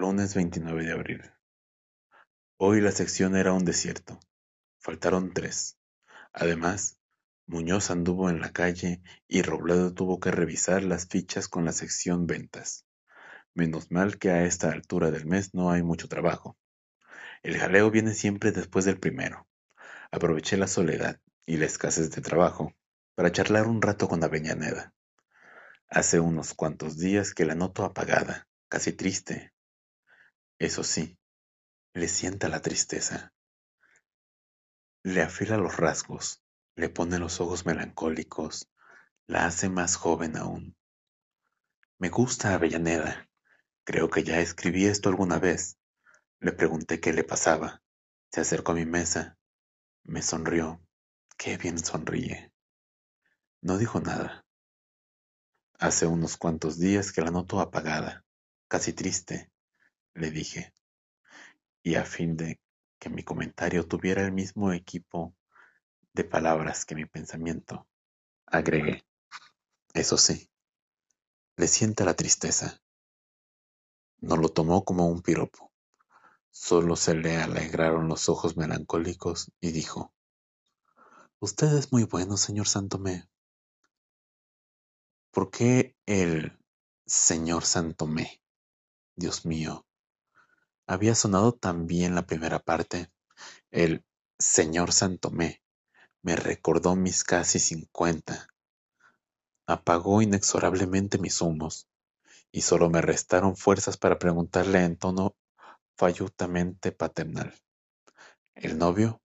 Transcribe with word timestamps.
Lunes 0.00 0.34
29 0.34 0.86
de 0.86 0.92
abril. 0.92 1.30
Hoy 2.56 2.80
la 2.80 2.90
sección 2.90 3.36
era 3.36 3.52
un 3.52 3.66
desierto. 3.66 4.18
Faltaron 4.78 5.34
tres. 5.34 5.76
Además, 6.32 6.98
Muñoz 7.44 7.90
anduvo 7.90 8.30
en 8.30 8.40
la 8.40 8.50
calle 8.50 9.02
y 9.28 9.42
Robledo 9.42 9.92
tuvo 9.92 10.18
que 10.18 10.30
revisar 10.30 10.84
las 10.84 11.06
fichas 11.06 11.48
con 11.48 11.66
la 11.66 11.72
sección 11.72 12.26
ventas. 12.26 12.86
Menos 13.52 13.90
mal 13.90 14.16
que 14.16 14.30
a 14.30 14.44
esta 14.44 14.72
altura 14.72 15.10
del 15.10 15.26
mes 15.26 15.52
no 15.52 15.70
hay 15.70 15.82
mucho 15.82 16.08
trabajo. 16.08 16.56
El 17.42 17.58
jaleo 17.58 17.90
viene 17.90 18.14
siempre 18.14 18.52
después 18.52 18.86
del 18.86 18.98
primero. 18.98 19.46
Aproveché 20.10 20.56
la 20.56 20.66
soledad 20.66 21.20
y 21.44 21.58
la 21.58 21.66
escasez 21.66 22.10
de 22.10 22.22
trabajo 22.22 22.72
para 23.14 23.32
charlar 23.32 23.66
un 23.66 23.82
rato 23.82 24.08
con 24.08 24.24
Avellaneda. 24.24 24.94
Hace 25.90 26.20
unos 26.20 26.54
cuantos 26.54 26.96
días 26.96 27.34
que 27.34 27.44
la 27.44 27.54
noto 27.54 27.84
apagada, 27.84 28.48
casi 28.70 28.94
triste. 28.94 29.52
Eso 30.60 30.84
sí, 30.84 31.18
le 31.94 32.06
sienta 32.06 32.50
la 32.50 32.60
tristeza. 32.60 33.32
Le 35.02 35.22
afila 35.22 35.56
los 35.56 35.78
rasgos, 35.78 36.42
le 36.76 36.90
pone 36.90 37.18
los 37.18 37.40
ojos 37.40 37.64
melancólicos, 37.64 38.68
la 39.26 39.46
hace 39.46 39.70
más 39.70 39.96
joven 39.96 40.36
aún. 40.36 40.76
Me 41.98 42.10
gusta 42.10 42.52
Avellaneda. 42.52 43.26
Creo 43.84 44.10
que 44.10 44.22
ya 44.22 44.38
escribí 44.40 44.84
esto 44.84 45.08
alguna 45.08 45.38
vez. 45.38 45.78
Le 46.40 46.52
pregunté 46.52 47.00
qué 47.00 47.14
le 47.14 47.24
pasaba. 47.24 47.82
Se 48.30 48.42
acercó 48.42 48.72
a 48.72 48.74
mi 48.74 48.84
mesa. 48.84 49.38
Me 50.04 50.20
sonrió. 50.20 50.82
Qué 51.38 51.56
bien 51.56 51.78
sonríe. 51.78 52.52
No 53.62 53.78
dijo 53.78 53.98
nada. 54.00 54.44
Hace 55.78 56.06
unos 56.06 56.36
cuantos 56.36 56.78
días 56.78 57.12
que 57.12 57.22
la 57.22 57.30
noto 57.30 57.60
apagada, 57.60 58.26
casi 58.68 58.92
triste, 58.92 59.50
le 60.14 60.30
dije, 60.30 60.74
y 61.82 61.94
a 61.94 62.04
fin 62.04 62.36
de 62.36 62.60
que 62.98 63.08
mi 63.08 63.22
comentario 63.22 63.86
tuviera 63.86 64.22
el 64.22 64.32
mismo 64.32 64.72
equipo 64.72 65.34
de 66.12 66.24
palabras 66.24 66.84
que 66.84 66.94
mi 66.94 67.06
pensamiento, 67.06 67.86
agregué, 68.46 69.04
eso 69.94 70.18
sí, 70.18 70.50
le 71.56 71.66
sienta 71.68 72.04
la 72.04 72.14
tristeza. 72.14 72.80
No 74.18 74.36
lo 74.36 74.50
tomó 74.50 74.84
como 74.84 75.06
un 75.06 75.22
piropo, 75.22 75.72
solo 76.50 76.96
se 76.96 77.14
le 77.14 77.36
alegraron 77.36 78.08
los 78.08 78.28
ojos 78.28 78.56
melancólicos 78.56 79.50
y 79.60 79.72
dijo, 79.72 80.12
Usted 81.42 81.72
es 81.72 81.90
muy 81.90 82.04
bueno, 82.04 82.36
señor 82.36 82.68
Santomé. 82.68 83.26
¿Por 85.30 85.50
qué 85.50 85.96
el 86.04 86.58
señor 87.06 87.64
Santomé? 87.64 88.42
Dios 89.16 89.46
mío. 89.46 89.86
Había 90.90 91.14
sonado 91.14 91.52
tan 91.52 91.86
bien 91.86 92.16
la 92.16 92.26
primera 92.26 92.58
parte. 92.58 93.12
El 93.70 94.04
señor 94.40 94.90
Santomé 94.90 95.62
me 96.20 96.34
recordó 96.34 96.96
mis 96.96 97.22
casi 97.22 97.60
cincuenta. 97.60 98.48
Apagó 99.66 100.20
inexorablemente 100.20 101.18
mis 101.18 101.40
humos, 101.42 101.86
y 102.50 102.62
solo 102.62 102.90
me 102.90 103.02
restaron 103.02 103.56
fuerzas 103.56 103.98
para 103.98 104.18
preguntarle 104.18 104.82
en 104.82 104.96
tono 104.96 105.36
fallutamente 105.96 106.90
paternal. 106.90 107.54
¿El 108.56 108.76
novio? 108.76 109.22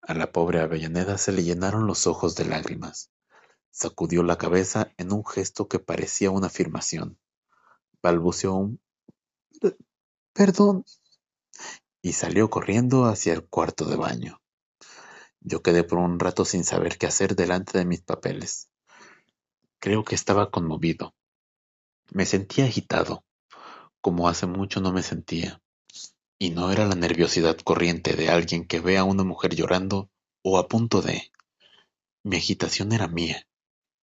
A 0.00 0.14
la 0.14 0.30
pobre 0.30 0.60
Avellaneda 0.60 1.18
se 1.18 1.32
le 1.32 1.42
llenaron 1.42 1.88
los 1.88 2.06
ojos 2.06 2.36
de 2.36 2.44
lágrimas. 2.44 3.10
Sacudió 3.72 4.22
la 4.22 4.38
cabeza 4.38 4.92
en 4.96 5.12
un 5.12 5.26
gesto 5.26 5.66
que 5.66 5.80
parecía 5.80 6.30
una 6.30 6.46
afirmación. 6.46 7.18
Balbuceó 8.00 8.54
un 8.54 8.80
perdón 10.36 10.84
y 12.02 12.12
salió 12.12 12.50
corriendo 12.50 13.06
hacia 13.06 13.32
el 13.32 13.46
cuarto 13.46 13.84
de 13.86 13.96
baño. 13.96 14.40
Yo 15.40 15.62
quedé 15.62 15.82
por 15.82 15.98
un 15.98 16.18
rato 16.20 16.44
sin 16.44 16.64
saber 16.64 16.98
qué 16.98 17.06
hacer 17.06 17.34
delante 17.34 17.78
de 17.78 17.84
mis 17.84 18.02
papeles. 18.02 18.68
Creo 19.80 20.04
que 20.04 20.14
estaba 20.14 20.50
conmovido. 20.50 21.14
Me 22.12 22.26
sentía 22.26 22.66
agitado, 22.66 23.24
como 24.00 24.28
hace 24.28 24.46
mucho 24.46 24.80
no 24.80 24.92
me 24.92 25.02
sentía. 25.02 25.60
Y 26.38 26.50
no 26.50 26.70
era 26.70 26.86
la 26.86 26.94
nerviosidad 26.94 27.56
corriente 27.56 28.14
de 28.14 28.28
alguien 28.28 28.66
que 28.66 28.80
ve 28.80 28.98
a 28.98 29.04
una 29.04 29.24
mujer 29.24 29.54
llorando 29.54 30.10
o 30.42 30.58
a 30.58 30.68
punto 30.68 31.02
de. 31.02 31.32
Mi 32.22 32.36
agitación 32.36 32.92
era 32.92 33.08
mía 33.08 33.46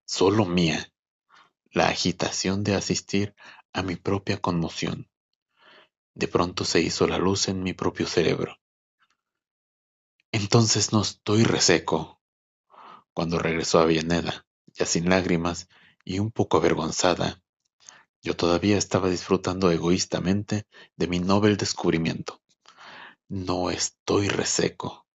solo 0.06 0.46
mía, 0.46 0.94
la 1.72 1.88
agitación 1.88 2.64
de 2.64 2.76
asistir 2.76 3.36
a 3.72 3.82
mi 3.82 3.96
propia 3.96 4.40
conmoción. 4.40 5.10
De 6.16 6.28
pronto 6.28 6.64
se 6.66 6.80
hizo 6.80 7.08
la 7.08 7.18
luz 7.18 7.48
en 7.48 7.64
mi 7.64 7.74
propio 7.74 8.08
cerebro. 8.08 8.58
Entonces 10.32 10.94
no 10.94 11.02
estoy 11.02 11.44
reseco. 11.44 12.22
Cuando 13.14 13.40
regresó 13.40 13.80
a 13.80 13.84
Avellaneda, 13.84 14.46
ya 14.74 14.86
sin 14.86 15.10
lágrimas 15.10 15.68
y 16.04 16.20
un 16.20 16.32
poco 16.32 16.58
avergonzada, 16.58 17.42
yo 18.22 18.36
todavía 18.36 18.78
estaba 18.78 19.10
disfrutando 19.10 19.70
egoístamente 19.72 20.66
de 20.96 21.08
mi 21.08 21.20
noble 21.20 21.56
descubrimiento. 21.56 22.42
No 23.28 23.70
estoy 23.70 24.28
reseco. 24.28 25.06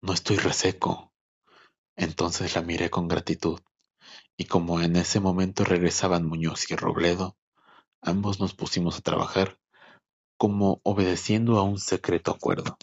No 0.00 0.12
estoy 0.12 0.36
reseco. 0.36 1.12
Entonces 1.96 2.54
la 2.54 2.62
miré 2.62 2.90
con 2.90 3.08
gratitud 3.08 3.60
y 4.36 4.46
como 4.46 4.80
en 4.80 4.96
ese 4.96 5.20
momento 5.20 5.64
regresaban 5.64 6.26
Muñoz 6.26 6.70
y 6.70 6.76
Robledo, 6.76 7.36
ambos 8.00 8.40
nos 8.40 8.54
pusimos 8.54 8.98
a 8.98 9.02
trabajar 9.02 9.58
como 10.42 10.80
obedeciendo 10.82 11.56
a 11.56 11.62
un 11.62 11.78
secreto 11.78 12.32
acuerdo. 12.32 12.76